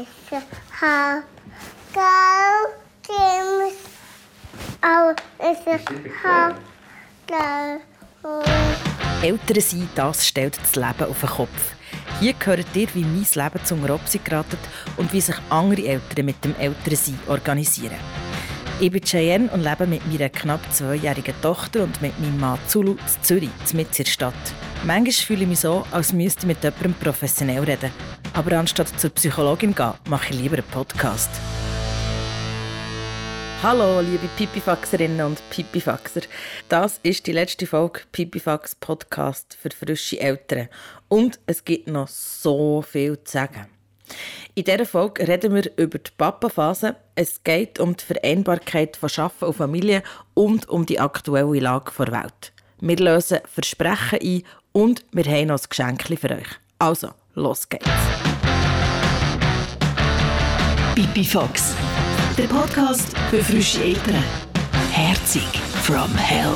[0.00, 1.24] ist halb
[1.92, 2.70] grau,
[3.08, 3.74] James.
[4.82, 5.14] Auch
[5.50, 5.66] ist
[6.24, 6.56] halb
[7.26, 8.42] grau.
[9.22, 11.74] Eltern sein, das stellt das Leben auf den Kopf.
[12.20, 14.58] Hier hört ihr, wie mein Leben zum Robsi geratet
[14.96, 17.96] und wie sich andere Eltern mit dem Elternsein organisieren.
[18.78, 22.92] Ich bin Cheyenne und lebe mit meiner knapp zweijährigen Tochter und mit meinem Mann Zulu
[22.92, 24.34] in Zürich, mitten in der Stadt.
[24.84, 27.90] Manchmal fühle ich mich so, als müsste ich mit jemandem professionell reden.
[28.32, 31.30] Aber anstatt zur Psychologin gehen, mache ich lieber einen Podcast.
[33.62, 36.22] Hallo, liebe Pipifaxerinnen und Pipifaxer.
[36.68, 40.68] Das ist die letzte Folge Pipifax Podcast für frische Eltern.
[41.08, 43.66] Und es gibt noch so viel zu sagen.
[44.54, 46.96] In dieser Folge reden wir über die Papa-Phase.
[47.14, 50.02] Es geht um die Vereinbarkeit von Arbeiten und Familie
[50.34, 52.52] und um die aktuelle Lage der Welt.
[52.80, 56.48] Wir lösen Versprechen ein und wir haben noch ein Geschenk für euch.
[56.78, 57.86] Also, los geht's.
[60.94, 61.74] Pipifax,
[62.36, 64.22] der Podcast für frische Eltern.
[64.90, 65.46] Herzig
[65.82, 66.54] from hell.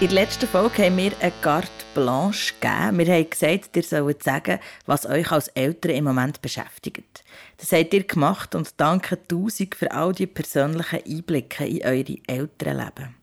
[0.00, 2.98] In der letzten Folge haben wir eine Carte Blanche gegeben.
[2.98, 7.22] Wir haben gesagt, ihr sollt sagen, was euch als Eltern im Moment beschäftigt.
[7.58, 13.14] Das habt ihr gemacht und danke tausend für all die persönlichen Einblicke in eure Elternleben.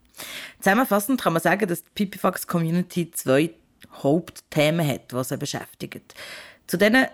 [0.60, 3.50] Zusammenfassend kann man sagen, dass die Pipifax Community zwei
[4.04, 6.02] Hauptthemen hat, die sie beschäftigen.
[6.68, 7.08] Zu denen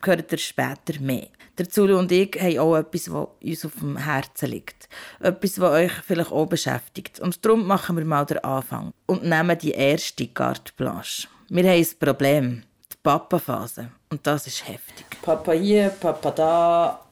[0.00, 1.28] gehört ihr später mehr.
[1.56, 4.88] Der Zulu und ich haben auch etwas, was uns auf dem Herzen liegt.
[5.18, 7.18] Etwas, was euch vielleicht auch beschäftigt.
[7.18, 11.26] Und darum machen wir mal den Anfang und nehmen die erste Carte Blanche.
[11.48, 12.62] Wir haben ein Problem.
[12.92, 13.90] Die Papa-Phase.
[14.10, 15.06] Und das ist heftig.
[15.22, 17.04] Papa hier, Papa da.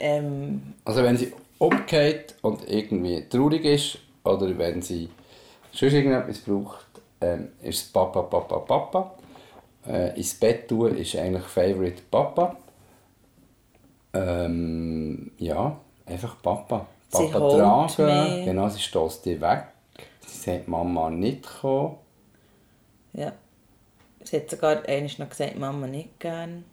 [0.00, 5.08] Ähm, Also wenn sie umgeht und irgendwie traurig ist oder wenn sie
[5.72, 6.83] sonst irgendetwas braucht,
[7.20, 9.14] ähm, ist Papa, Papa, Papa.
[9.86, 12.56] Äh, ins Bett tun ist eigentlich Favorite Papa.
[14.12, 16.86] Ähm, ja, einfach Papa.
[17.08, 18.44] Sie Papa holt tragen, mich.
[18.46, 19.64] genau, sie stößt dich weg.
[20.26, 21.96] Sie sagt Mama nicht kommen.
[23.12, 23.32] ja.
[24.24, 26.64] Sie hat sogar noch gesagt, Mama nicht gern.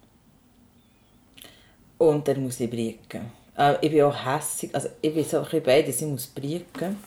[1.97, 3.29] Und dann muss ich brieken.
[3.57, 4.73] Äh, ich bin auch hässig.
[4.73, 6.01] Also ich bin so ein bisschen beides.
[6.01, 6.97] Ich muss brieken.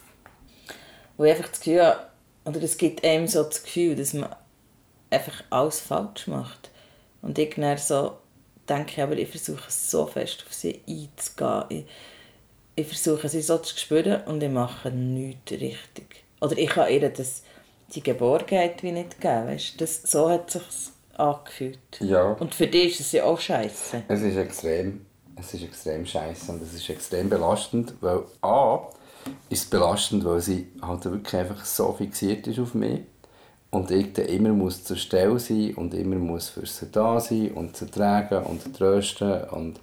[1.16, 2.00] Wo ich einfach das Gefühl habe,
[2.44, 4.34] oder es gibt einem so das Gefühl, dass man
[5.10, 6.71] einfach alles falsch macht.
[7.22, 8.19] Und ich dann so
[8.69, 11.66] denke, aber ich versuche so fest auf sie einzugehen.
[11.69, 11.87] Ich,
[12.77, 16.25] ich versuche sie so zu spüren und ich mache nichts richtig.
[16.41, 17.43] Oder ich kann ihr das,
[17.94, 19.47] die Geborgenheit wie nicht geben.
[19.47, 19.81] Weißt?
[19.81, 21.78] Das, so hat es sich angefühlt.
[22.00, 22.33] Ja.
[22.33, 24.03] Und für dich ist es ja auch scheiße.
[24.09, 25.06] Es ist extrem,
[25.37, 28.88] es ist extrem scheiße und es ist extrem belastend, weil A
[29.49, 33.00] ist belastend, weil sie halt wirklich einfach so fixiert ist auf mich.
[33.71, 37.53] Und ich dann immer muss zur Stelle sein und immer muss für sie da sein
[37.53, 39.81] und sie tragen und trösten und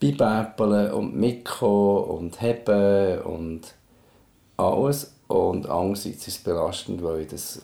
[0.00, 3.74] beibäppeln und mitkommen und heben und
[4.56, 5.14] alles.
[5.28, 7.62] Und andererseits ist es belastend, weil ich das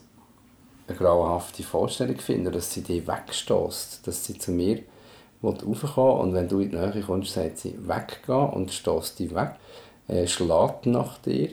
[0.87, 4.83] eine grauenhafte Vorstellung finde, dass sie dich wegstößt, dass sie zu mir
[5.43, 6.21] raufkommen.
[6.21, 9.57] Und wenn du in die Nähe kommst, sagt sie weggehen und stößt dich weg,
[10.11, 11.51] äh, schlägt nach dir.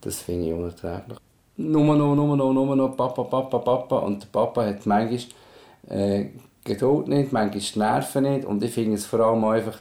[0.00, 1.18] Das finde ich unerträglich.
[1.56, 5.20] Nur noch, nur noch, nur noch Papa, Papa, Papa und der Papa hat manchmal
[5.88, 6.26] äh,
[6.64, 9.78] Geduld nicht, manchmal die Nerven nicht und ich finde es vor allem auch einfach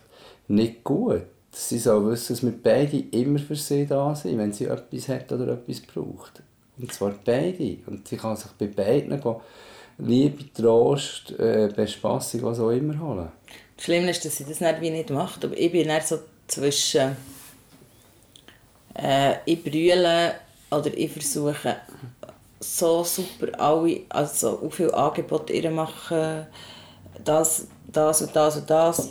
[0.48, 1.24] nicht gut.
[1.52, 5.32] Sie soll wissen, dass wir beide immer für sie da sind, wenn sie etwas hat
[5.32, 6.44] oder etwas braucht.
[6.78, 7.78] Und zwar beide.
[7.88, 9.36] Und sie kann sich bei beiden gehen,
[9.98, 13.30] Liebe, Trost, äh, Bespassung, was auch immer holen.
[13.76, 15.44] Das Schlimme ist, dass sie das nicht, wie nicht macht.
[15.44, 17.18] Aber ich bin dann so zwischen.
[19.02, 20.36] Äh, ich brülle
[20.72, 21.78] oder ich versuche
[22.60, 26.46] so super alle, also so viele Angebote ihr machen,
[27.24, 29.10] das, das und das und das.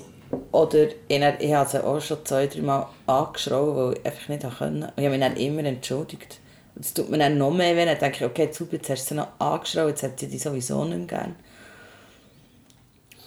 [0.52, 4.42] Oder ich, ich habe sie auch schon zwei, drei Mal angeschrien, weil ich einfach nicht
[4.42, 4.86] konnte.
[4.86, 6.40] Und ich habe mich dann immer entschuldigt.
[6.74, 7.86] Und das tut mir dann noch mehr weh.
[7.86, 10.38] Dann denke ich, okay, super, jetzt hast du sie noch angeschrien, jetzt hat sie die
[10.38, 11.36] sowieso nicht mehr gern.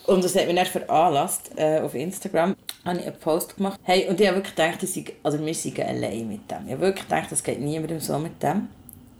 [0.06, 2.56] Und das hat mich dann veranlasst, äh, auf Instagram
[2.86, 3.80] habe ich einen Post gemacht.
[3.84, 6.66] Hey, und ich habe wirklich gedacht, ich sei, also wir seien allein mit dem.
[6.66, 8.70] Ich habe wirklich gedacht, das geht niemandem so mit dem.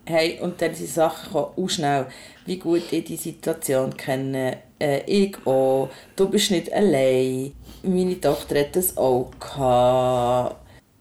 [0.06, 2.08] Hey, und dann sind Sachen gekommen, auch schnell,
[2.46, 4.58] wie gut ich die Situation kenne.
[4.80, 5.90] Äh, ich auch.
[6.16, 7.54] Du bist nicht allein.
[7.84, 10.56] Meine Tochter hat das auch gehabt.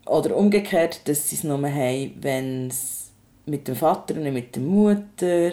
[0.07, 3.11] Oder umgekehrt, dass sie es nur haben, wenn es
[3.47, 5.53] mit dem Vater und nicht mit der Mutter.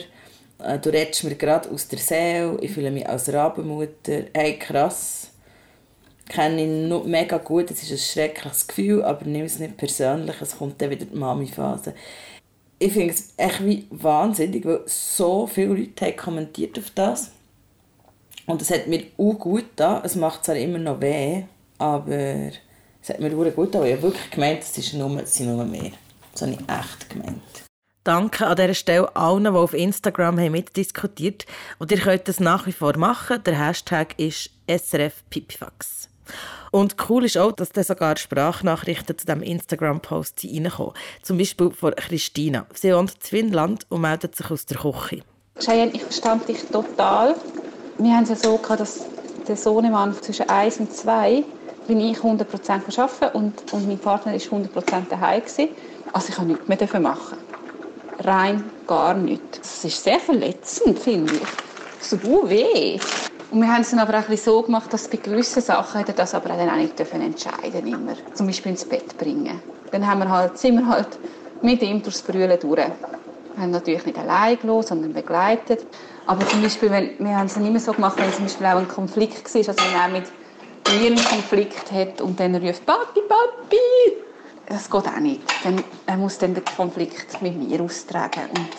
[0.59, 4.23] Äh, Du redest mir gerade aus der Seele, ich fühle mich als Rabenmutter.
[4.33, 5.31] Hey, krass.
[6.29, 10.35] Kenne ich noch mega gut, es ist ein schreckliches Gefühl, aber nimm es nicht persönlich,
[10.41, 11.93] es kommt dann wieder die Mami-Phase.
[12.79, 17.31] Ich finde es echt wie wahnsinnig, weil so viele Leute haben kommentiert auf das.
[18.45, 20.01] Und es hat mir auch gut getan.
[20.03, 21.43] Es macht zwar immer noch weh,
[21.77, 22.51] aber
[23.01, 23.85] es hat mir auch gut getan.
[23.85, 25.91] Ich habe wirklich gemeint, es, ist nur, es sind nur mehr.
[26.33, 27.41] Das habe ich echt gemeint.
[28.03, 31.45] Danke an dieser Stelle allen, die auf Instagram haben mitdiskutiert
[31.77, 33.43] Und ihr könnt das nach wie vor machen.
[33.43, 36.06] Der Hashtag ist SRFPipifax.
[36.71, 40.93] Und cool ist auch, dass da sogar Sprachnachrichten zu diesem Instagram-Post reinkommen.
[41.21, 42.65] Zum Beispiel von Christina.
[42.73, 45.23] Sie wohnt in Finnland und meldet sich aus der Küche.
[45.59, 47.35] Cheyenne, ich verstand dich total.
[47.97, 49.05] Wir haben es ja so gehabt, dass
[49.47, 51.43] der Sohnemann zwischen 1 und 2
[51.87, 55.41] bin ich 100% arbeiten und, und mein Partner war 100% daheim.
[55.41, 55.69] Gewesen.
[56.13, 57.37] Also ich konnte nichts mehr machen.
[58.19, 59.59] Rein gar nichts.
[59.59, 62.13] Das ist sehr verletzend, finde ich.
[62.13, 62.99] Auch weh.
[63.49, 66.33] Und wir haben es dann aber auch so gemacht, dass bei gewissen Sachen hätte das
[66.33, 68.13] aber dann auch nicht dürfen entscheiden immer.
[68.33, 69.61] Zum Beispiel ins Bett bringen.
[69.91, 71.17] Dann haben wir halt, sind wir halt
[71.61, 72.77] mit ihm durchs Brüllen durch.
[72.77, 75.85] Wir haben natürlich nicht allein gelassen, sondern begleitet.
[76.25, 78.77] Aber zum Beispiel, wenn, wir haben es nicht mehr so gemacht, wenn zum Beispiel auch
[78.77, 80.25] ein Konflikt war, also wenn er mit
[80.99, 83.77] mir einen Konflikt hat und dann ruft «Papi, Papi!»
[84.67, 85.41] Das geht auch nicht.
[85.63, 88.41] Dann, er muss dann den Konflikt mit mir austragen.
[88.49, 88.69] Und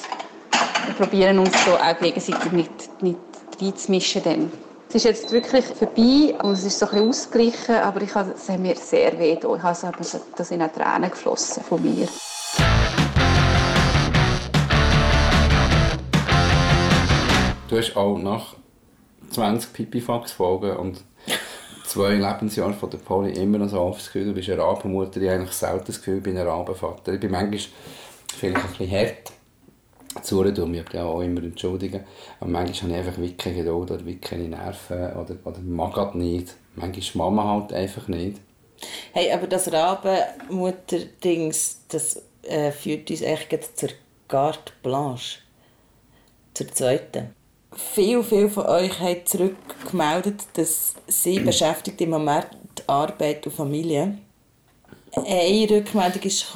[0.87, 3.19] wir probieren uns so auch gegenseitig nicht, nicht
[3.61, 4.23] reinzumischen.
[4.23, 4.53] Dann.
[4.89, 8.33] Es ist jetzt wirklich vorbei und es ist so ein bisschen ausgeglichen, aber ich habe,
[8.35, 9.57] es hat mir sehr weh getan.
[9.57, 9.97] Ich habe,
[10.37, 12.09] da sind auch Tränen geflossen von mir.
[17.69, 18.57] Du hast auch nach
[19.31, 21.05] 20 Pipifax-Folgen und
[21.85, 25.21] zwei Lebensjahren von der Poli immer noch so das Gefühl, du bist eine Rabenmutter.
[25.21, 27.13] Ich habe eigentlich selten das Gefühl, ich bin ein Rabenvater.
[27.13, 27.61] Ich bin manchmal
[28.39, 29.33] vielleicht ein bisschen hart
[30.23, 32.05] zu tue mich auch immer entschuldigen.
[32.41, 35.97] Aber manchmal habe ich einfach wirklich keine Geduld oder wirklich keine Nerven oder, oder mag
[35.97, 36.55] halt nicht.
[36.75, 38.41] Manchmal Mama halt einfach nicht.
[39.13, 43.89] Hey, aber das Rabenmutter-Dings, das äh, führt uns echt zur
[44.29, 45.39] Carte Blanche.
[46.55, 47.35] Zur zweiten.
[47.73, 52.49] Viele, viele von euch haben zurückgemeldet, dass sie beschäftigt im Moment
[52.87, 54.19] Arbeit und Familie.
[55.13, 56.55] Eine Rückmeldung ist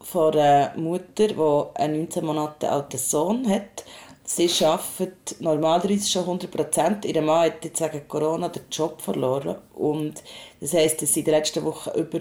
[0.00, 3.84] von einer Mutter, die einen 19 Monate alten Sohn hat.
[4.24, 7.04] Sie arbeitet normalerweise schon 100 Prozent.
[7.04, 9.56] Ihr Mann hat jetzt wegen Corona den Job verloren.
[9.74, 10.22] Und
[10.60, 12.18] das heisst, dass sie in den letzten Wochen über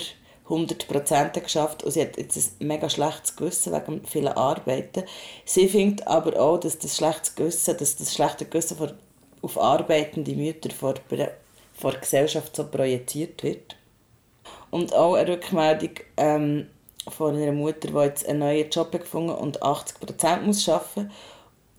[0.49, 5.03] 100 Prozent geschafft und sie hat jetzt ein mega schlechtes Gewissen wegen vielen Arbeiten.
[5.43, 8.93] Sie findet aber auch, dass das schlechtes Gewissen, dass das schlechte Gewissen vor,
[9.41, 10.95] auf arbeitende Mütter vor,
[11.73, 13.75] vor der Gesellschaft so projiziert wird.
[14.71, 16.67] Und auch eine Rückmeldung ähm,
[17.09, 21.11] von einer Mutter, die jetzt einen neuen Job gefunden und 80 Prozent muss arbeiten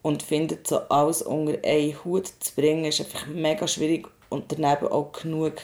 [0.03, 4.89] und findet, so alles unter einen Hut zu bringen, ist einfach mega schwierig und daneben
[4.89, 5.55] auch genug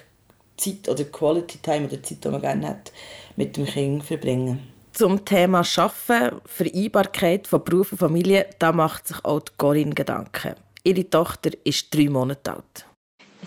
[0.57, 2.93] Zeit oder Quality Time oder Zeit, die man gerne hat,
[3.37, 4.73] mit dem Kind verbringen.
[4.93, 10.55] Zum Thema Arbeiten, Vereinbarkeit von Beruf und Familie, da macht sich auch Corinne Gedanken.
[10.85, 12.87] Ihre Tochter ist drei Monate alt.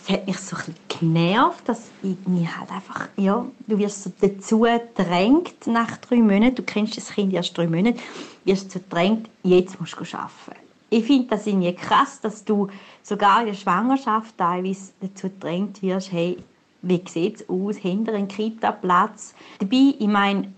[0.09, 4.61] Es hat mich so ein genervt, dass irgendwie halt einfach, ja, du wirst so dazu
[4.61, 7.99] gedrängt nach drei Monaten, du kennst das Kind erst drei Monate,
[8.45, 10.61] wirst so gedrängt, jetzt musst du arbeiten.
[10.89, 12.69] Ich finde das irgendwie krass, dass du
[13.03, 16.37] sogar in der Schwangerschaft teilweise dazu gedrängt wirst, hey,
[16.83, 19.35] wie sieht es aus hinter einem Kita-Platz.
[19.59, 20.53] Dabei, ich meine,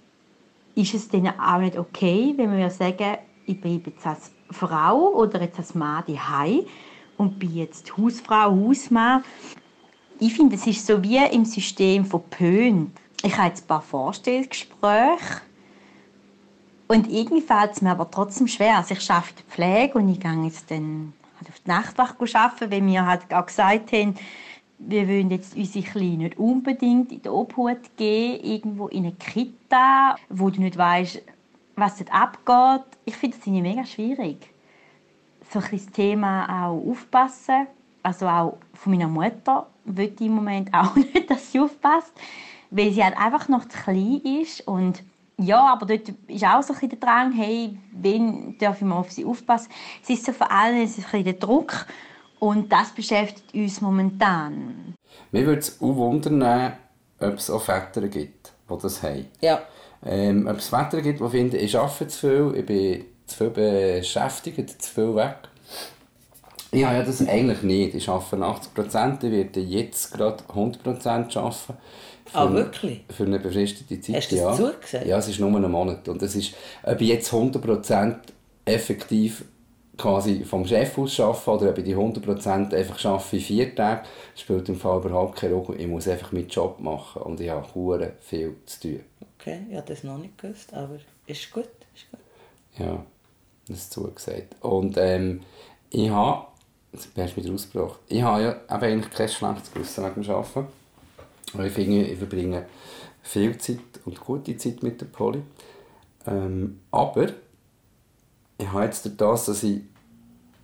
[0.75, 3.17] ist es dann auch nicht okay, wenn wir sagen,
[3.47, 6.65] ich bleibe jetzt als Frau oder jetzt als Mann daheim
[7.19, 9.23] und bin jetzt Hausfrau, Hausmann.
[10.19, 12.91] Ich finde, es ist so wie im System von Pön.
[13.23, 15.41] Ich habe jetzt ein paar Vorstellungsgespräche
[16.87, 18.77] und irgendwie fällt es mir aber trotzdem schwer.
[18.77, 22.85] Also ich arbeite Pflege und ich gehe jetzt dann halt auf die Nachtwache arbeiten, weil
[22.85, 24.15] wir halt auch gesagt haben,
[24.79, 30.15] wir wollen jetzt unsere Kleinen nicht unbedingt in die Obhut geben, irgendwo in eine Kita,
[30.29, 31.21] wo du nicht weißt,
[31.75, 32.85] was dort abgeht.
[33.03, 34.37] Ich finde das mega schwierig.
[35.53, 37.67] Ein das Thema auch aufpassen.
[38.03, 42.13] Also auch von meiner Mutter will ich im Moment auch nicht, dass sie aufpasst,
[42.69, 45.03] weil sie halt einfach noch zu klein ist und
[45.41, 48.97] ja, aber dort ist auch so ein bisschen der Drang, hey, wen darf ich mal
[48.97, 49.69] auf sie aufpassen?
[50.03, 51.85] Es ist so vor allem ein bisschen der Druck
[52.39, 54.95] und das beschäftigt uns momentan.
[55.31, 56.73] Mir würde es auch wundern,
[57.19, 59.27] ob es auch Väter gibt, die das haben.
[59.41, 59.61] Ja.
[60.05, 63.49] Ähm, ob es Väter gibt, die finden, ich arbeite zu viel, ich bin zu viel
[63.49, 65.37] beschäftigt, zu viel weg.
[66.71, 67.95] Ich habe ja das eigentlich nicht.
[67.95, 71.73] Ich arbeite 80 Prozent, ich werde jetzt gerade 100 Prozent arbeiten.
[72.31, 73.05] Ah, wirklich?
[73.09, 74.65] Für eine befristete Zeit, Hast du das ja.
[74.65, 75.05] zugesagt?
[75.07, 76.07] Ja, es ist nur ein Monat.
[76.07, 78.17] Und es ist, ob ich jetzt 100 Prozent
[78.65, 79.45] effektiv
[79.97, 84.07] quasi vom Chef aus arbeiten oder ob ich die 100% einfach arbeite in vier Tagen,
[84.35, 85.77] spielt im Fall überhaupt keine Rolle.
[85.77, 88.99] Ich muss einfach meinen Job machen und ich habe viel zu tun.
[89.37, 91.69] Okay, ich habe das noch nicht gewusst, aber ist gut.
[91.95, 92.19] Ist gut.
[92.77, 93.03] Ja,
[93.69, 94.55] das zugesagt.
[94.61, 95.41] Und ähm,
[95.89, 96.49] ich habe
[96.91, 97.99] Jetzt hast du wieder ausgebracht.
[98.07, 100.67] Ich habe ja eben eigentlich kein schlechtes Gewissen wegen dem Arbeiten.
[101.63, 102.65] Ich finde, ich verbringe
[103.21, 105.41] viel Zeit und gute Zeit mit der Polly.
[106.25, 107.27] Ähm, aber
[108.57, 109.81] ich habe jetzt durch das, dass ich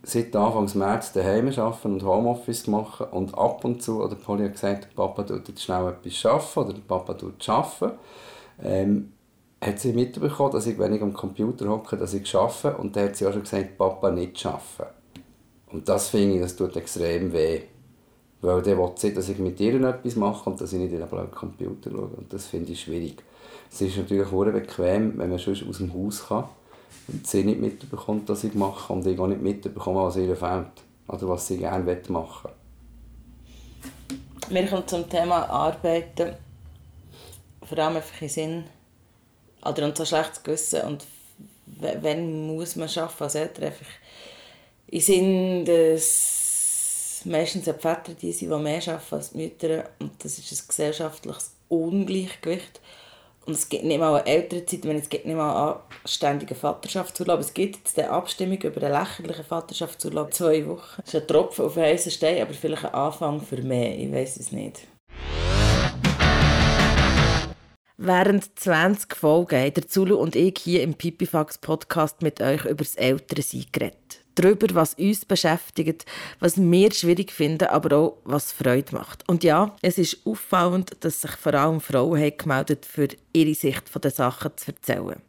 [0.02, 4.52] seit Anfang März daheim arbeite und Homeoffice mache und ab und zu, oder Polly hat
[4.52, 7.98] gesagt, Papa tut jetzt schnell etwas arbeiten oder Papa tut arbeiten,
[8.62, 9.12] ähm,
[9.66, 13.06] hat sie mitbekommen, dass ich, wenn ich am Computer hocke, dass ich arbeite und dann
[13.08, 14.94] hat sie auch schon gesagt, Papa nicht arbeiten.
[15.72, 17.62] Und das finde ich, das tut extrem weh.
[18.40, 21.00] Weil der will sie, dass ich mit ihr etwas mache und dass ich nicht in
[21.00, 22.10] den Computer schaue.
[22.16, 23.22] Und das finde ich schwierig.
[23.70, 26.44] Es ist natürlich auch bequem, wenn man schon aus dem Haus kann
[27.08, 30.66] und sie nicht mitbekommt, was ich mache und ich auch nicht mitbekomme, was ihr fehlt
[31.08, 32.50] oder was sie gerne machen
[34.48, 36.34] Wir kommen zum Thema Arbeiten.
[37.62, 38.64] Vor allem einfach in Sinn,
[39.68, 41.04] oder und so schlechtes Gewissen und
[41.66, 43.86] wenn muss man arbeiten als Eltern einfach
[44.88, 50.12] in Sinn, dass meistens die Väter die sind, die mehr arbeiten als die Mütter und
[50.22, 52.80] das ist ein gesellschaftliches Ungleichgewicht
[53.46, 56.56] und es gibt nicht mal eine ältere Zeit, wenn es gibt nicht mal einen anständigen
[56.56, 57.38] Vaterschaftsurlaub.
[57.38, 60.82] Es gibt jetzt eine Abstimmung über einen lächerlichen Vaterschaftsurlaub zwei Wochen.
[60.96, 63.96] Das ist ein Tropfen auf heißen Stein, aber vielleicht ein Anfang für mehr.
[63.96, 64.88] Ich weiß es nicht.
[67.98, 72.94] Während 20 Folgen haben Zulu und ich hier im Pipifax Podcast mit euch über das
[72.96, 76.04] Ältere geredet darüber, was uns beschäftigt,
[76.38, 79.26] was wir schwierig finden, aber auch was Freude macht.
[79.28, 83.84] Und ja, es ist auffallend, dass sich vor allem Frauen haben gemeldet für ihre Sicht
[84.04, 85.20] der Sachen zu erzählen.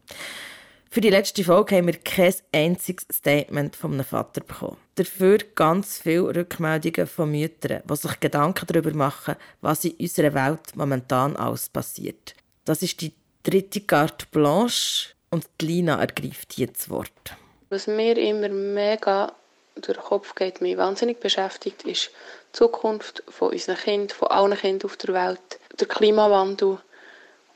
[0.89, 4.77] Für die letzte Folge haben wir kein einziges Statement von einem Vater bekommen.
[4.95, 10.75] Dafür ganz viele Rückmeldungen von Müttern, die sich Gedanken darüber machen, was in unserer Welt
[10.75, 12.36] momentan alles passiert.
[12.67, 17.31] Das ist die dritte Carte Blanche und Lina ergreift hier das Wort.
[17.69, 19.31] Was mir immer mega
[19.75, 24.57] durch den Kopf geht, mich wahnsinnig beschäftigt, ist die Zukunft von unseren Kindern, von allen
[24.57, 26.79] Kindern auf der Welt, der Klimawandel.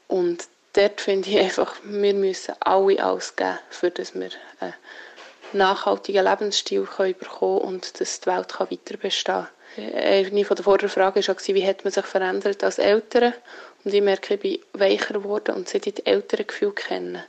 [0.07, 4.29] Und dort finde ich einfach, wir müssen alle alles geben, für dass wir
[4.61, 4.73] einen
[5.51, 9.93] nachhaltigen Lebensstil können bekommen und dass die Welt weiter bestehen kann.
[9.93, 13.33] Eine der vorderen Fragen war, wie hat man sich verändert als Eltern?
[13.83, 17.23] Und ich merke, ich bin weicher geworden und seit ich die Elterngefühle kennen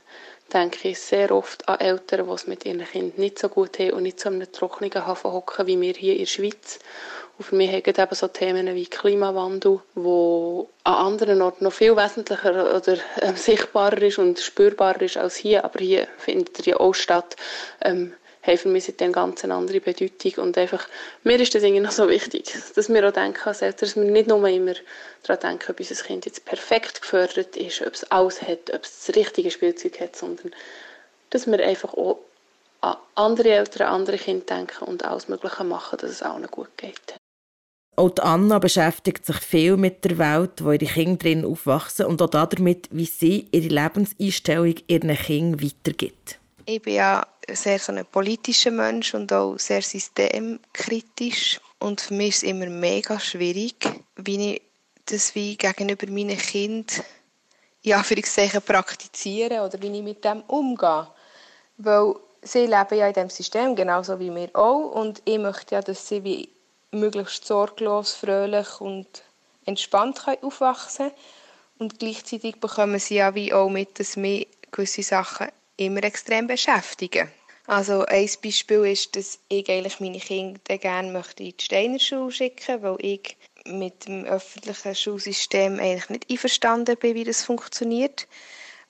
[0.53, 3.91] denke ich sehr oft an Eltern, die es mit ihren Kindern nicht so gut haben
[3.91, 6.79] und nicht so einem trockenen Hafen hocken wie wir hier in der Schweiz.
[7.37, 11.95] Und für mich haben eben so Themen wie Klimawandel, wo an anderen Orten noch viel
[11.95, 15.65] wesentlicher oder äh, sichtbarer ist und spürbarer ist als hier.
[15.65, 17.35] Aber hier findet er ja auch statt.
[17.81, 18.13] Ähm,
[18.45, 20.43] haben für mich seitdem ganz eine andere Bedeutung.
[20.43, 20.87] Und einfach,
[21.23, 24.27] mir ist das noch so wichtig, dass wir auch denken als Eltern, dass wir nicht
[24.27, 24.73] nur immer
[25.23, 29.05] daran denken, ob unser Kind jetzt perfekt gefördert ist, ob es alles hat, ob es
[29.05, 30.51] das richtige Spielzeug hat, sondern
[31.29, 32.19] dass wir einfach auch
[32.81, 36.77] an andere Eltern, an andere Kinder denken und alles Mögliche machen, dass es allen gut
[36.77, 37.15] geht.
[37.95, 42.29] Auch Anna beschäftigt sich viel mit der Welt, wo ihre Kinder drin aufwachsen und auch
[42.29, 46.39] damit, wie sie ihre Lebenseinstellung ihren Kindern weitergibt.
[46.65, 51.59] Ich bin ja sehr so ein politischer Mensch und auch sehr systemkritisch.
[51.79, 53.75] Und für mich ist es immer mega schwierig,
[54.15, 54.61] wie ich
[55.05, 57.03] das wie gegenüber meinen Kindern
[57.81, 58.15] ja, für
[58.61, 61.07] praktiziere oder wie ich mit dem umgehe.
[61.77, 64.91] Weil sie leben ja in diesem System, genauso wie wir auch.
[64.91, 66.49] Und ich möchte ja, dass sie wie
[66.91, 69.23] möglichst sorglos, fröhlich und
[69.65, 71.19] entspannt aufwachsen können.
[71.79, 77.31] Und gleichzeitig bekommen sie ja wie auch mit, dass wir gewisse Sachen immer extrem beschäftigen.
[77.65, 82.31] Also ein Beispiel ist, dass ich eigentlich meine Kinder gerne möchte in die Steiner Schule
[82.31, 88.27] schicken weil ich mit dem öffentlichen Schulsystem eigentlich nicht einverstanden bin, wie das funktioniert.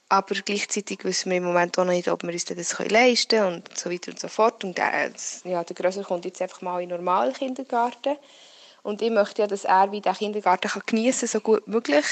[0.10, 3.78] Aber gleichzeitig wissen wir im Moment auch nicht, ob wir uns das leisten können und
[3.78, 4.64] so weiter und so fort.
[4.64, 5.12] Und der,
[5.44, 8.18] ja, der Größere kommt jetzt einfach mal in den normalen Kindergarten.
[8.82, 12.06] Und ich möchte ja, dass er wie den Kindergarten geniessen kann, so gut möglich.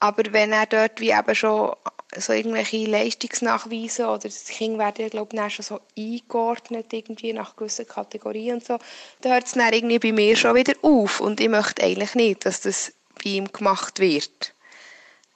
[0.00, 1.74] Aber wenn er dort wie eben schon
[2.16, 7.86] so irgendwelche Leistungsnachweise oder das Kind werden glaube ich schon so eingeordnet irgendwie nach gewissen
[7.86, 8.78] Kategorien und so,
[9.20, 12.46] dann hört es dann irgendwie bei mir schon wieder auf und ich möchte eigentlich nicht,
[12.46, 14.54] dass das bei ihm gemacht wird.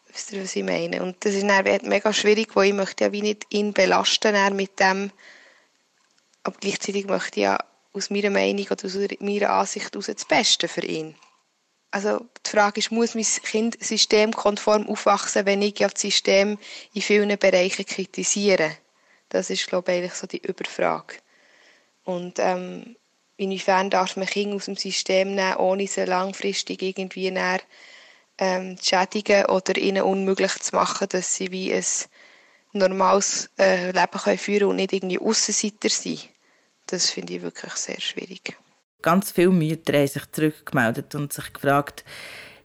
[0.08, 1.02] Wisst ihr, was ich meine?
[1.02, 4.78] Und das ist dann mega schwierig, weil ich möchte ja wie nicht ihn belasten mit
[4.80, 5.10] dem,
[6.42, 7.58] aber gleichzeitig möchte ich ja
[7.92, 11.14] aus meiner Meinung oder aus meiner Ansicht heraus das Beste für ihn
[11.94, 16.58] also die Frage ist, muss mein Kind systemkonform aufwachsen, wenn ich ja das System
[16.92, 18.76] in vielen Bereichen kritisiere?
[19.28, 21.14] Das ist, glaube ich, eigentlich so die Überfrage.
[22.02, 22.96] Und ähm,
[23.36, 27.60] inwiefern darf man Kinder aus dem System nehmen, ohne sie langfristig irgendwie näher,
[28.38, 31.84] ähm, zu schädigen oder ihnen unmöglich zu machen, dass sie wie ein
[32.72, 36.18] normales äh, Leben können führen und nicht irgendwie Aussenseiter sein.
[36.86, 38.56] Das finde ich wirklich sehr schwierig.
[39.04, 42.04] Ganz viele Mütter haben sich zurückgemeldet und sich gefragt,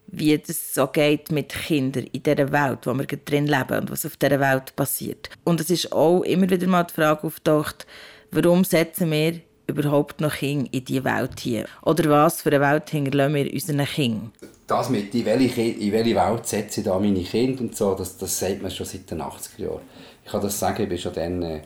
[0.07, 4.05] wie das so geht mit Kindern in dieser Welt, wo wir drin leben und was
[4.05, 5.29] auf dieser Welt passiert.
[5.43, 7.85] Und es ist auch immer wieder mal die Frage auftaucht,
[8.31, 11.65] warum setzen wir überhaupt noch Kinder in diese Welt hier?
[11.83, 14.31] Oder was für eine Welt hinterlassen wir unseren Kindern?
[14.65, 18.17] Das mit, in welche, in welche Welt setze ich da meine Kinder und so, das,
[18.17, 19.81] das sagt man schon seit den 80er Jahren.
[20.25, 21.61] Ich kann das sagen, ich war schon dann, äh,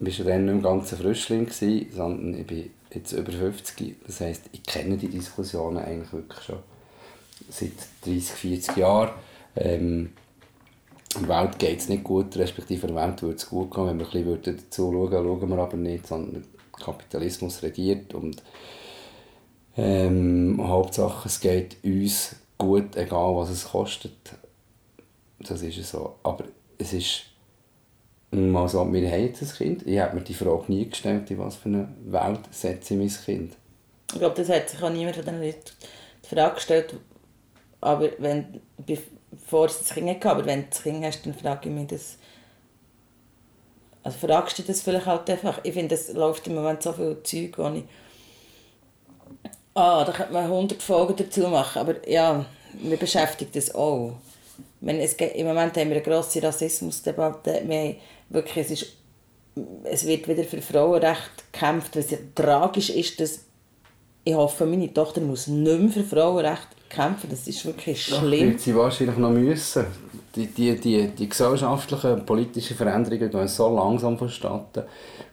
[0.00, 3.32] ich war schon dann nicht mehr ganz ein Frischling, gewesen, sondern ich bin jetzt über
[3.32, 3.96] 50.
[4.06, 6.58] Das heisst, ich kenne die Diskussionen eigentlich wirklich schon
[7.48, 7.72] seit
[8.04, 9.10] 30, 40 Jahren.
[9.56, 10.12] Ähm,
[11.14, 14.06] der Welt geht es nicht gut, respektive der Welt würde es gut gehen, wenn wir
[14.06, 18.42] ein bisschen dazu schauen, schauen wir aber nicht, sondern der Kapitalismus regiert und
[19.76, 24.12] ähm, Hauptsache es geht uns gut, egal was es kostet.
[25.40, 26.16] Das ist so.
[26.22, 26.44] Aber
[26.78, 27.24] es ist
[28.32, 29.86] mal so, wir haben jetzt ein Kind.
[29.86, 33.24] Ich habe mir die Frage nie gestellt, in was für eine Welt setze ich mein
[33.24, 33.56] Kind.
[34.12, 35.70] Ich glaube, das hat sich auch niemand von diesen Leuten
[36.24, 36.94] die Frage gestellt,
[37.80, 41.68] aber wenn, bevor es das Kind hatte, aber wenn du das Kind hast, dann frage
[41.68, 42.18] ich mich das.
[44.02, 45.60] Also fragst du das vielleicht halt einfach?
[45.62, 47.84] Ich finde, es läuft im Moment so viel Zeug, wo ich...
[49.74, 52.44] Ah, da könnte man 100 Folgen dazu machen, aber ja,
[52.80, 54.14] mir beschäftigt das auch.
[54.82, 57.62] Wenn es, Im Moment haben wir eine grosse Rassismusdebatte.
[57.66, 57.96] Wir
[58.28, 58.86] wirklich, es, ist,
[59.84, 63.44] es wird wieder für Frauenrecht gekämpft, was ja tragisch ist, dass
[64.24, 67.30] ich hoffe, meine Tochter muss nicht mehr für Frauenrecht kämpfen.
[67.30, 68.50] Das ist wirklich schlimm.
[68.50, 69.86] wird sie wahrscheinlich noch müssen.
[70.34, 74.82] Die, die, die, die gesellschaftlichen, politischen Veränderungen gehen so langsam vonstatten,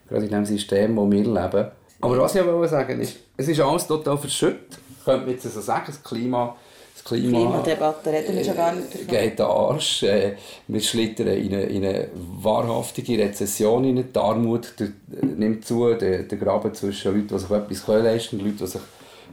[0.08, 1.72] gerade in dem System, wo wir leben.
[2.02, 4.78] Aber was ich aber sagen ist, es ist alles total verschüttet.
[5.04, 6.56] Könnte man jetzt so sagen, das Klima...
[7.00, 9.08] Das Klima, Klimadebatte reden wir schon gar nicht davon.
[9.08, 10.04] geht den Arsch.
[10.04, 10.34] Äh,
[10.68, 14.06] wir schlittern in eine, in eine wahrhaftige Rezession rein.
[14.14, 14.74] Die Armut
[15.22, 18.68] nimmt zu, der, der Graben zwischen Leuten, die sich etwas leisten können und Leuten, die
[18.68, 18.82] sich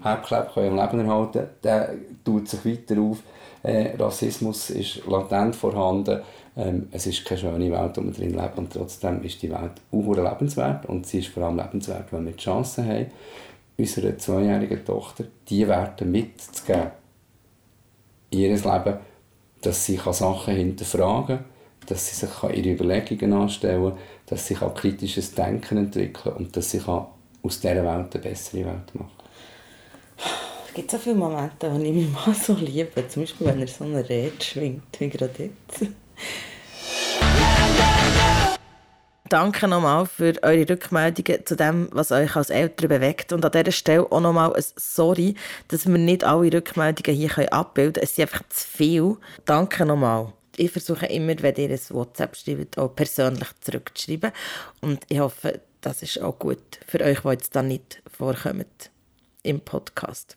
[0.05, 3.19] Hauptkleber am Leben erhalten der tut sich weiter auf.
[3.63, 6.21] Äh, Rassismus ist latent vorhanden.
[6.57, 9.51] Ähm, es ist keine schöne Welt, in der wir drin leben und trotzdem ist die
[9.51, 13.07] Welt auch lebenswert und sie ist vor allem lebenswert, wenn wir die Chance haben,
[13.77, 16.93] unserer zweijährigen Tochter diese Werte mitzugeben
[18.31, 18.99] in ihr Leben,
[19.63, 21.45] dass sie Sachen hinterfragen kann,
[21.87, 26.71] dass sie sich ihre Überlegungen anstellen kann, dass sie kritisches Denken entwickeln kann und dass
[26.71, 26.81] sie
[27.43, 30.31] aus dieser Welt eine bessere Welt machen kann.
[30.69, 33.09] Es gibt so viele Momente, wo ich meinen Mann so liebe.
[33.09, 35.93] Zum Beispiel, wenn er so eine Rede schwingt, wie gerade jetzt.
[39.29, 43.33] Danke nochmal für eure Rückmeldungen zu dem, was euch als Eltern bewegt.
[43.33, 45.35] Und an dieser Stelle auch nochmal ein Sorry,
[45.69, 48.05] dass wir nicht alle Rückmeldungen hier abbilden können.
[48.05, 49.17] Es sind einfach zu viel.
[49.45, 50.33] Danke nochmal.
[50.57, 54.33] Ich versuche immer, wenn ihr ein WhatsApp schreibt, auch persönlich zurückzuschreiben.
[54.81, 58.67] Und ich hoffe, das ist auch gut für euch, die jetzt dann nicht vorkommen
[59.43, 60.37] im Podcast.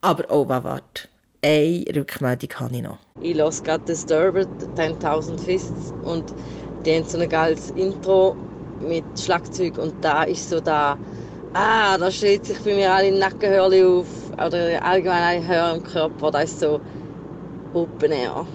[0.00, 1.08] Aber oh, warte.
[1.42, 2.98] Eine Rückmeldung habe ich noch.
[3.22, 6.34] Ich höre gerade Disturbed, 10.000 Fists und
[6.84, 8.36] die haben so ein geiles Intro
[8.80, 10.96] mit Schlagzeug und da ist so da,
[11.52, 16.30] ah, da steht sich bei mir alle Nackenhörli auf oder allgemein alle Hör im Körper,
[16.30, 16.80] da ist so
[17.74, 18.46] Open Air.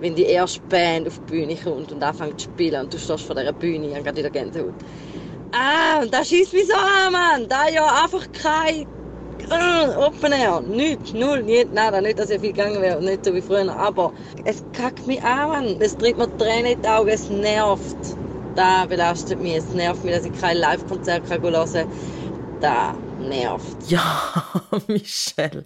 [0.00, 3.24] Wenn die erste Band auf die Bühne kommt und anfängt zu spielen und du stehst
[3.24, 4.74] vor dieser Bühne, habe gerade wieder Gänsehaut.
[5.52, 7.48] Ah, und das schießt mich so an, Mann.
[7.48, 8.86] Da ja einfach kein
[9.50, 10.60] Open Air.
[10.60, 12.00] Nichts, null, nicht, nada.
[12.00, 13.74] Nicht, dass ich viel gegangen wäre, nicht so wie früher.
[13.76, 14.12] Aber
[14.44, 15.76] es kackt mich an, Mann.
[15.80, 17.96] Es tritt mir Tränen in die Augen, es nervt.
[18.54, 19.56] Das belastet mich.
[19.56, 21.42] Es nervt mich, dass ich kein Live-Konzert hören
[21.74, 21.88] kann.
[22.60, 22.94] Das
[23.28, 23.90] nervt.
[23.90, 24.44] Ja,
[24.86, 25.62] Michelle,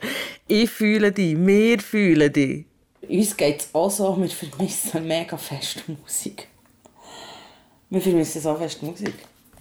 [0.47, 2.65] ich fühle dich, wir fühlen dich.
[3.09, 6.49] Uns geht es auch so, wir vermissen mega fest Musik.
[7.91, 9.15] Wir vermissen so fest Musik.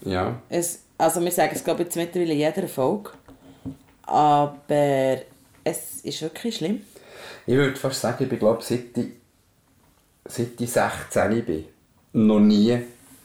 [0.03, 0.41] Ja.
[0.49, 3.11] Es, also wir sagen es glaube ich jetzt mittlerweile in jeder Folge.
[4.07, 5.17] Aber
[5.63, 6.81] es ist wirklich schlimm.
[7.45, 9.07] Ich würde fast sagen, ich bin glaube seit ich,
[10.25, 11.65] seit ich 16 bin,
[12.13, 12.79] noch nie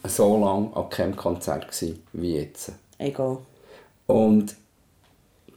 [0.04, 2.72] so lange an keinem Konzert gewesen, wie jetzt.
[2.98, 3.38] Egal.
[4.06, 4.54] Und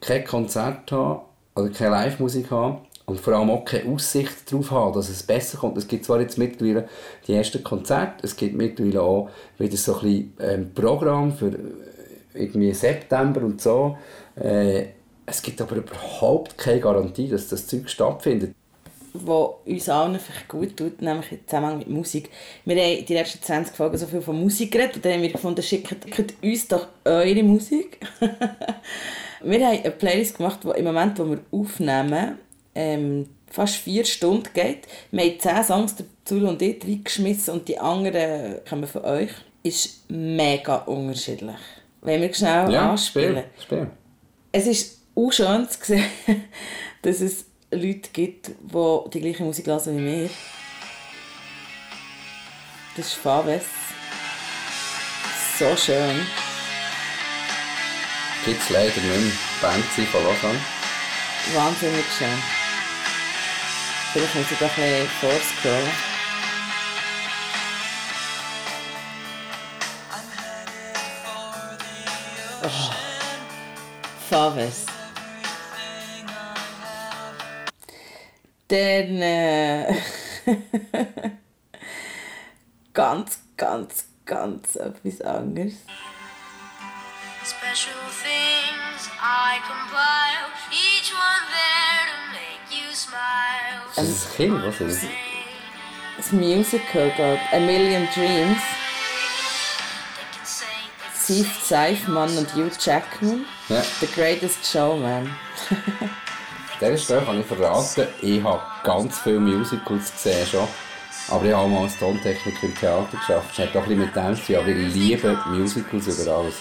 [0.02, 1.22] kein Konzert haben,
[1.56, 5.60] oder keine Live-Musik haben, und vor allem auch keine Aussicht darauf haben, dass es besser
[5.60, 5.78] kommt.
[5.78, 6.90] Es gibt zwar jetzt mittlerweile
[7.28, 11.60] die ersten Konzerte, es gibt mittlerweile auch wieder so ein bisschen, ähm, Programm für äh,
[12.34, 13.98] irgendwie September und so.
[14.36, 14.88] Äh,
[15.26, 18.54] es gibt aber überhaupt keine Garantie, dass das Zeug stattfindet.
[19.14, 22.30] Was uns allen vielleicht gut tut, nämlich im Zusammenhang mit Musik.
[22.66, 25.32] Wir haben die letzten 20 Folgen so viel von Musik geredet und dann haben wir
[25.32, 25.96] gefunden, schickt,
[26.44, 28.00] uns doch eure Musik.
[28.20, 32.40] wir haben eine Playlist gemacht, die im Moment, wo wir aufnehmen,
[32.76, 34.86] ähm, fast vier Stunden geht.
[35.12, 39.32] Wir haben zehn Songs dazu und ich reingeschmissen und die anderen kommen von euch.
[39.64, 41.56] Ist mega unterschiedlich.
[42.02, 43.46] Wenn wir schnell ja, anspielen.
[43.60, 43.88] Spiel, spiel.
[44.52, 46.10] Es ist auch schön zu sehen,
[47.02, 50.30] dass es Leute gibt, die die gleiche Musik hören wie wir.
[52.96, 53.66] Das ist Faves.
[55.58, 56.26] So schön.
[58.46, 59.32] Gibt es leider nicht mehr.
[59.62, 60.60] Band sein von Lausanne.
[61.54, 62.28] Wahnsinnig schön.
[64.14, 65.90] Vielleicht muss ich doch ein bisschen vorscrollen.
[72.64, 72.94] Oh.
[74.30, 74.95] Faves.
[78.76, 79.96] Dann äh,
[82.94, 85.76] ganz, ganz, ganz etwas anderes.
[87.46, 93.80] Special things I compile, each one there to make you smile.
[93.96, 94.66] Ist das ein Kind?
[94.66, 95.10] Was ist das?
[96.18, 98.62] Das Musical geht A Million Dreams.
[101.24, 103.46] Steve Seifmann und Hugh Jackman.
[103.70, 103.82] Ja.
[104.02, 105.34] The Greatest Showman.
[106.82, 110.68] Dieser Stelle kann ich verraten, ich habe ganz viele Musicals gesehen schon.
[111.30, 113.50] Aber ich habe mal als Tontechniker im Theater geschafft.
[113.54, 116.56] Es hat auch ein bisschen mit dem zu tun, aber ich liebe Musicals über alles.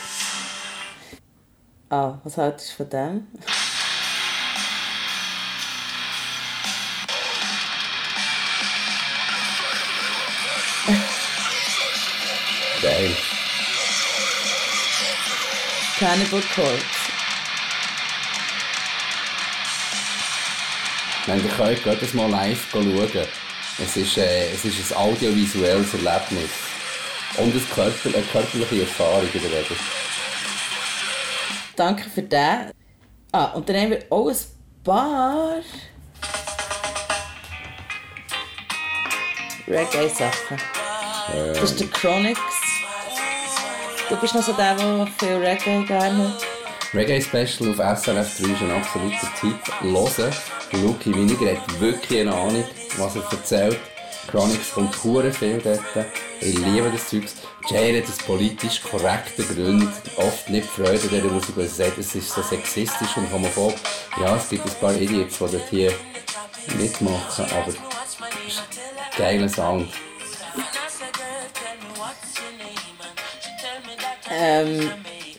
[1.91, 3.27] Ah, was haltest du von dem?
[12.81, 13.17] Geil.
[15.99, 17.04] Cannibal Corpse.
[21.27, 23.11] Wenn ihr könnt, geht das mal live schauen.
[23.83, 26.51] Es ist, äh, es ist ein audiovisuelles Erlebnis.
[27.39, 29.77] Und eine, Körper, eine körperliche Erfahrung in der Regel.
[31.75, 32.71] Danke für den.
[33.33, 34.37] Ah, und dann haben wir auch ein
[34.85, 35.57] paar
[39.67, 40.59] Reggae-Sachen.
[41.55, 42.39] Das ist der Chronix.
[44.09, 46.54] Du bist noch so der, der viel Reggae gerne hat.
[46.95, 49.59] Reggae Special auf SRF 3 ist ein absoluter Tipp.
[49.81, 50.33] Hören.
[50.81, 52.65] Lucky Winiger hat wirklich eine Ahnung,
[52.99, 53.81] was er erzählt.
[54.31, 56.07] Chronix kommt hure viel dort.
[56.41, 57.25] Ich liebe das Zeug.
[57.69, 59.91] Jay hat es politisch korrekt begründet.
[60.17, 63.75] Oft nicht Freude an Musik, weil er sagt, es ist so sexistisch und homophob.
[64.21, 65.93] Ja, es gibt ein paar Idiots, die dort hier
[66.79, 69.89] mitmachen, aber es ist ein geiler Sound.
[74.31, 74.91] Ähm,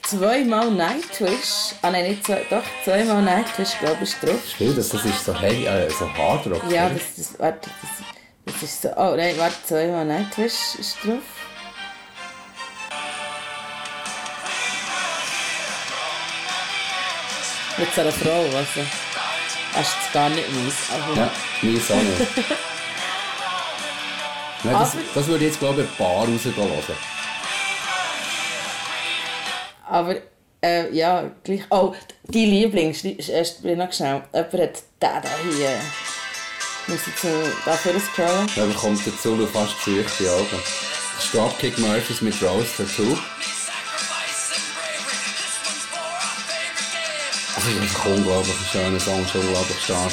[0.07, 1.73] zweimal Nightwish.
[1.81, 4.39] Ah nein, nicht zwei, doch, zweimal Nightwish, glaube ich, drauf.
[4.49, 6.63] Spiel das, das ist so heavy, äh, so Hard Rock.
[6.69, 11.23] Ja, das, das, warte, das, das ist so, oh nein, warte, zweimal Nightwish ist drauf.
[17.77, 18.81] Mit so einer Frau, also.
[19.73, 21.17] Das ist gar nicht meins, aber...
[21.17, 22.47] Ja, meins auch nicht.
[24.63, 27.14] Nein, das, das würde ich jetzt, glaube ich, ein paar rausgehen lassen.
[29.87, 30.15] Aber,
[30.63, 31.63] äh, ja, gleich...
[31.69, 31.93] Oh,
[32.23, 34.23] die Lieblings, erst bin noch schnell.
[34.33, 34.53] Jemand
[35.01, 35.79] hat den hier...
[36.87, 37.27] Muss ich zu,
[37.65, 38.47] dafür scrollen?
[38.55, 40.61] Da bekommt der Zulu fast die Augen.
[41.31, 43.17] Dropkick Murphys mit Rose Tattoo.
[47.55, 50.11] Das ist einfach unglaublich ein schöner Song, ist unglaublich stark.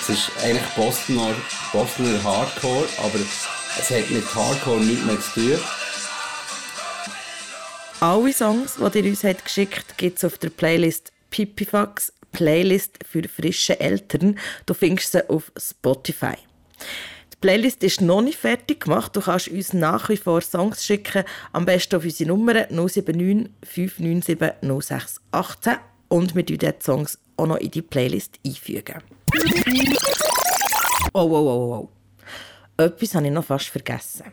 [0.00, 1.34] Es ist eigentlich Bostoner,
[1.72, 3.18] Bostoner Hardcore, aber
[3.78, 5.60] es hat mit Hardcore nichts mehr zu tun.
[8.02, 13.22] Alle Songs, die ihr uns habt geschickt gibt es auf der Playlist Pipifax Playlist für
[13.28, 14.40] frische Eltern.
[14.66, 16.34] Du findest sie auf Spotify.
[17.32, 19.14] Die Playlist ist noch nicht fertig gemacht.
[19.14, 21.22] Du kannst uns nach wie vor Songs schicken.
[21.52, 25.74] Am besten auf unsere Nummer 079 597 0618
[26.08, 29.00] und wir tun die Songs auch noch in die Playlist einfügen.
[31.12, 31.88] Oh, oh, oh, oh.
[32.82, 34.24] Etwas habe ich noch fast vergessen.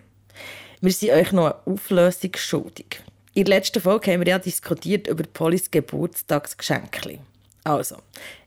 [0.82, 3.04] Wir sind euch noch eine Auflösung schuldig.
[3.40, 7.20] In der letzten Folge haben wir ja diskutiert über Pollys Geburtstagsgeschenke.
[7.64, 7.96] Also,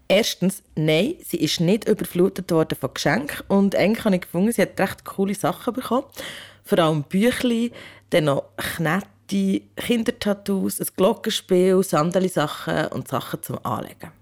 [0.07, 4.61] erstens, nein, sie ist nicht überflutet worden von Geschenken und eigentlich habe ich gefunden, sie
[4.61, 6.05] hat recht coole Sachen bekommen.
[6.63, 7.73] Vor allem Büchli,
[8.11, 14.13] dann noch Knete, Kindertattoos, ein Glockenspiel, Sandali-Sachen und Sachen zum Anlegen.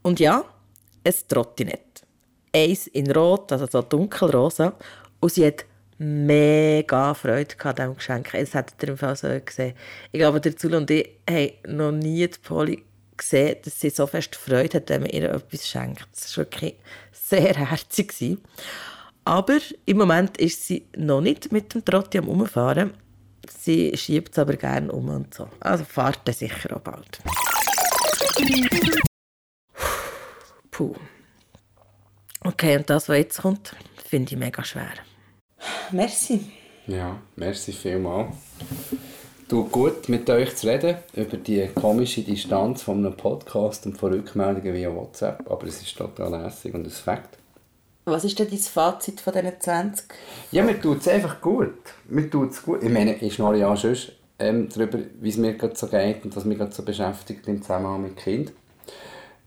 [0.00, 0.42] Und ja,
[1.04, 2.02] ein Trottinett.
[2.56, 4.72] Eins in Rot, also so dunkelrosa.
[5.20, 5.66] Und sie hat
[5.98, 8.30] mega Freude an diesem Geschenk.
[8.32, 9.74] Das hättet ihr im Fall so gesehen.
[10.12, 12.84] Ich glaube, der Zul und ich haben noch nie die Polly
[13.16, 16.06] gesehen, dass sie so fest Freude hat, wenn man ihr etwas schenkt.
[16.12, 16.76] Das war wirklich
[17.12, 18.38] sehr herzig.
[19.24, 22.94] Aber im Moment ist sie noch nicht mit dem Trotti am Umfahren.
[23.48, 25.48] Sie schiebt es aber gerne um und so.
[25.60, 27.18] Also fahrt er sicher auch bald.
[30.70, 30.94] Puh.
[32.44, 33.74] Okay, und das, was jetzt kommt,
[34.08, 34.92] finde ich mega schwer.
[35.92, 36.40] Merci.
[36.86, 38.34] Ja, merci vielmals.
[39.48, 44.12] tut gut, mit euch zu reden über die komische Distanz von einem Podcast und von
[44.12, 45.50] Rückmeldungen via WhatsApp.
[45.50, 47.38] Aber es ist total lässig und ein Fakt.
[48.04, 50.06] Was ist denn dein Fazit von diesen 20?
[50.50, 51.74] Ja, mir tut es einfach gut.
[52.08, 52.82] Mir tut's gut.
[52.82, 53.96] Ich meine, ich schnarre ja schon
[54.38, 57.60] ähm, darüber, wie es mir gerade so geht und was mich gerade so beschäftigt im
[57.60, 58.52] Zusammenhang mit Kind.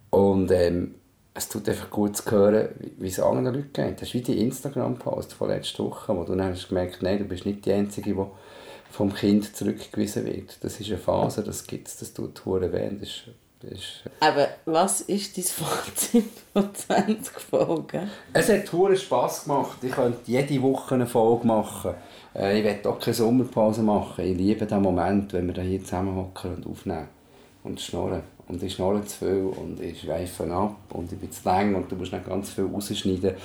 [0.09, 0.95] Und ähm,
[1.33, 3.95] es tut einfach gut zu hören, wie- es anderen Leuten geht.
[4.01, 7.25] Das ist wie die Instagram-Post von letzter Woche, wo du dann hast gemerkt nein, du
[7.25, 8.25] bist nicht die Einzige, die
[8.91, 10.57] vom Kind zurückgewiesen wird.
[10.63, 12.89] Das ist eine Phase, das gibt es, das tut hure weh.
[12.99, 13.23] Das ist,
[13.61, 18.09] das ist Aber was ist dein Fazit von 20 Folgen?
[18.33, 19.77] Es hat hure Spass gemacht.
[19.81, 21.93] Ich könnte jede Woche eine Folge machen.
[22.35, 24.25] Äh, Ich will auch keine Sommerpause machen.
[24.25, 27.07] Ich liebe den Moment, wenn wir da hier zusammenhocken und aufnehmen.
[27.63, 28.23] Und schnurren.
[28.51, 31.89] Und ich schnurre zu viel und ich schweife ab und ich bin zu lang und
[31.89, 33.35] du musst nicht ganz viel rausschneiden.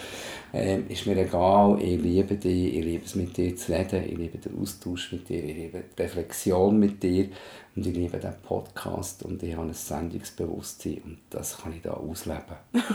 [0.53, 1.79] Ähm, ist mir egal.
[1.81, 2.77] Ich liebe dich.
[2.77, 4.05] Ich liebe es mit dir zu reden.
[4.05, 5.45] Ich liebe den Austausch mit dir.
[5.45, 7.29] Ich liebe die Reflexion mit dir.
[7.77, 9.23] Und ich liebe den Podcast.
[9.23, 11.03] Und ich habe ein Sendungsbewusstsein.
[11.05, 12.57] Und das kann ich da ausleben.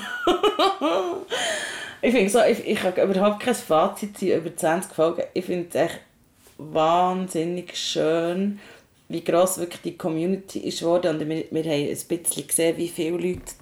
[2.03, 5.21] Ich finde so, ich, ich habe überhaupt kein Fazit über 20 Folgen.
[5.35, 5.99] Ich finde es echt
[6.57, 8.59] wahnsinnig schön,
[9.11, 11.19] wie gross wirklich die Community ist geworden.
[11.19, 13.53] Und wir, wir haben ein bisschen gesehen, wie viele Leute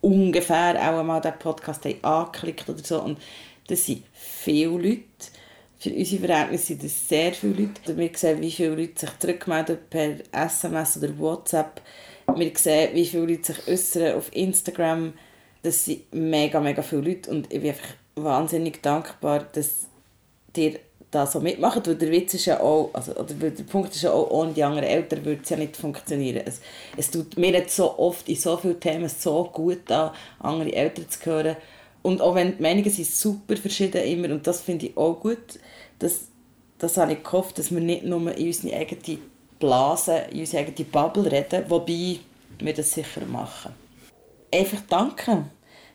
[0.00, 3.02] ungefähr auch einmal diesen Podcast haben angeklickt oder so.
[3.02, 3.18] Und
[3.66, 5.02] das sind viele Leute.
[5.78, 7.96] Für unsere Verhältnisse sind das sehr viele Leute.
[7.96, 11.82] Wir sehen, wie viele Leute sich zurückmelden per SMS oder WhatsApp.
[12.34, 15.12] Wir sehen, wie viele Leute sich äußern auf Instagram.
[15.62, 17.30] Das sind mega, mega viele Leute.
[17.30, 19.88] Und ich bin einfach wahnsinnig dankbar, dass
[20.56, 20.78] ihr
[21.10, 21.86] da so mitmacht.
[21.86, 24.62] Weil der Witz ist ja auch, also, oder der Punkt ist ja auch, ohne die
[24.62, 26.42] anderen Eltern würde es ja nicht funktionieren.
[26.44, 26.60] Es,
[26.96, 31.08] es tut mir jetzt so oft in so vielen Themen so gut an, andere Eltern
[31.08, 31.56] zu hören.
[32.02, 35.58] Und auch wenn die Meinungen sind super verschieden immer, und das finde ich auch gut,
[35.98, 36.28] das,
[36.78, 39.18] das habe ich gehofft, dass wir nicht nur in unsere eigene
[39.58, 42.20] Blase, in unsere eigene Bubble reden, wobei
[42.58, 43.72] wir das sicher machen.
[44.52, 45.46] Einfach danke.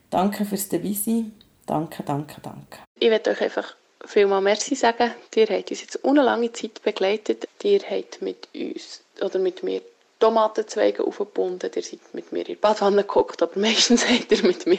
[0.09, 1.31] Danke fürs Dabeisein.
[1.65, 2.79] Danke, danke, danke.
[2.99, 5.11] Ich möchte euch einfach vielmal Merci sagen.
[5.35, 7.47] Ihr habt uns jetzt eine lange Zeit begleitet.
[7.63, 9.81] Ihr habt mit uns oder mit mir
[10.19, 11.71] Tomatenzweige aufgebunden.
[11.75, 14.77] Ihr seid mit mir in der Badwanne gekocht, aber meistens habt ihr mit mir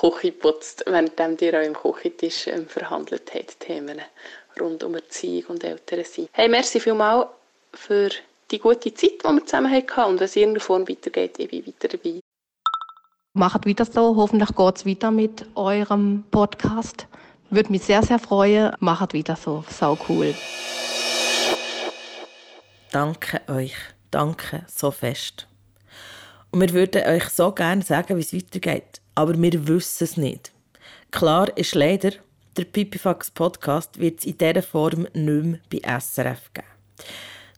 [0.00, 4.00] Küche geputzt, während ihr an eurem Küchentisch ähm, verhandelt habt, Themen
[4.58, 6.28] rund um Erziehung und Elternsein.
[6.32, 7.28] Hey, merci vielmal
[7.72, 8.10] für
[8.50, 10.00] die gute Zeit, die wir zusammen hatten.
[10.00, 12.20] Und wenn es in irgendeiner Form weitergeht, ich bin weiter dabei.
[13.34, 14.16] Macht weiter so.
[14.16, 17.06] Hoffentlich geht es weiter mit eurem Podcast.
[17.50, 18.72] Würde mich sehr, sehr freuen.
[18.78, 19.64] Macht weiter so.
[19.68, 20.34] Sau cool.
[22.92, 23.74] Danke euch.
[24.12, 25.48] Danke so fest.
[26.52, 29.00] Und wir würden euch so gerne sagen, wie es weitergeht.
[29.16, 30.52] Aber wir wissen es nicht.
[31.10, 32.12] Klar ist leider,
[32.56, 36.66] der Pipifax Podcast wird es in dieser Form nicht mehr bei SRF geben.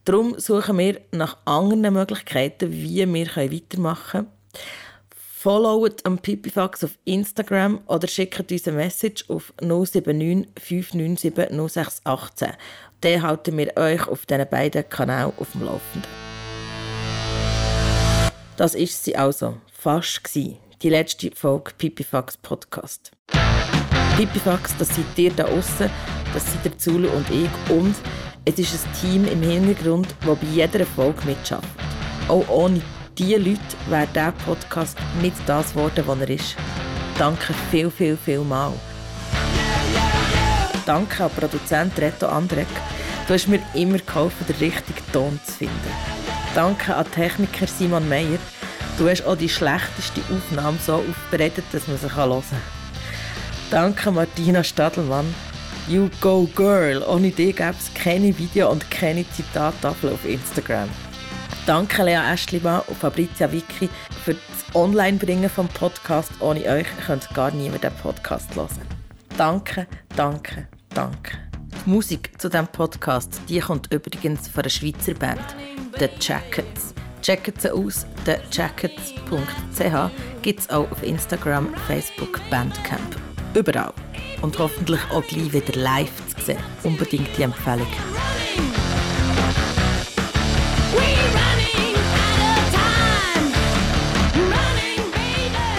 [0.05, 4.27] Darum suchen wir nach anderen Möglichkeiten, wie wir weitermachen können.
[5.43, 11.33] Followt am Pipifax auf Instagram oder schickt uns eine Message auf 079 597
[11.69, 12.53] 0618.
[13.01, 16.09] Dann halten wir euch auf diesen beiden Kanälen auf dem Laufenden.
[18.55, 23.11] Das ist sie also, fast gsi, die letzte Folge Pipifax Podcast.
[24.15, 25.89] Pipifax, das seid ihr da außen,
[26.33, 27.95] das sind der Zulu und ich und
[28.45, 31.67] es ist ein Team im Hintergrund, das bei jeder Folge mitschafft.
[32.29, 32.81] Auch ohne
[33.17, 36.55] diese Leute wäre dieser Podcast nicht das geworden, was er ist.
[37.17, 38.73] Danke viel, viel, viel mal.
[40.85, 42.67] Danke an Produzent Reto Andrek.
[43.27, 45.73] Du hast mir immer geholfen, den richtigen Ton zu finden.
[46.55, 48.39] Danke an Techniker Simon Meyer.
[48.97, 52.61] Du hast auch die schlechteste Aufnahme so aufbereitet, dass man sie hören kann.
[53.71, 55.33] Danke Martina Stadelmann.
[55.87, 57.03] You go girl.
[57.03, 60.89] Ohne dich gäbe es keine Video- und keine Zitattafel auf Instagram.
[61.65, 63.89] Danke Lea Eschlimann und Fabrizia Vicky
[64.25, 66.29] für das Online-Bringen vom Podcast.
[66.41, 68.67] Ohne euch könnt gar niemand den Podcast hören.
[69.37, 71.37] Danke, danke, danke.
[71.85, 75.39] Die Musik zu diesem Podcast die kommt übrigens von einer Schweizer Band,
[75.97, 76.93] The Jackets.
[77.21, 83.15] Checkt sie aus, thejackets.ch gibt es auch auf Instagram, Facebook, Bandcamp.
[83.53, 83.93] Überall.
[84.41, 86.59] Und hoffentlich auch gleich wieder live zu sehen.
[86.83, 87.87] Unbedingt die Empfehlung.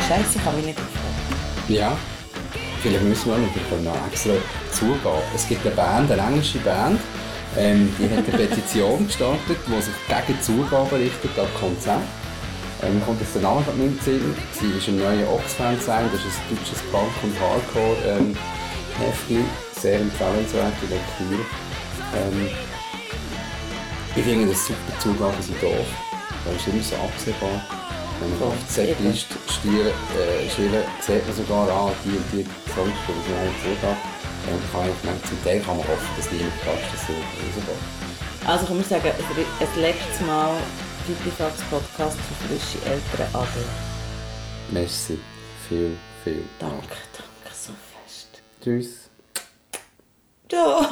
[0.09, 1.69] Scheiße, ich kann mich nicht aufhören.
[1.69, 1.97] Ja,
[2.83, 4.33] vielleicht müssen wir noch, noch extra
[4.73, 5.23] zugeben.
[5.35, 7.01] Es gibt eine Band, eine englische Band,
[7.57, 9.95] ähm, die hat eine Petition gestartet, die sich
[10.27, 12.03] gegen Zugaben richtet an Konzerte.
[12.83, 14.35] Ähm, kommt jetzt der Name in den Sinn.
[14.53, 15.79] Sie ist ein neuer sein,
[16.13, 19.45] das ist ein deutsches Punk- und Hardcore-Heftchen.
[19.81, 21.41] Sehr empfehlenswerte Lektüre.
[22.15, 22.49] Ähm,
[24.17, 25.87] Ich finde das super, Zugaben sind doof.
[26.45, 27.84] Das ist immer so absehbar.
[28.21, 32.95] Wenn man auf die Setliste stieren, äh, sieht man sogar an, die und die Songs,
[33.09, 33.97] die man eine Zugabe
[34.47, 38.47] und kann ich meine, zum Teil kann man hoffen, dass niemand passt, dass so rausgeht.
[38.47, 40.57] Also kann man sagen, ein, letztes Mal
[41.07, 43.65] Pipifax Podcast für frische Eltern Adel.
[44.71, 45.19] Merci.
[45.69, 46.77] Viel, viel Danke,
[47.17, 47.73] danke so
[48.05, 48.43] fest.
[48.63, 49.11] Tschüss.
[50.53, 50.91] Ja.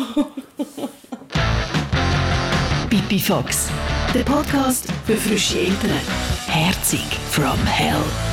[2.89, 3.69] Pipi Fox,
[4.15, 6.01] der Podcast für frische Eltern.
[6.53, 8.32] Herzig from Hell.